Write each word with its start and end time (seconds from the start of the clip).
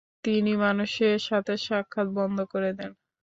তিনি 0.23 0.51
মানুষের 0.63 1.15
সাথে 1.27 1.53
সাক্ষাৎ 1.65 2.07
বন্ধ 2.17 2.37
করে 2.53 2.71
দেন। 2.79 2.91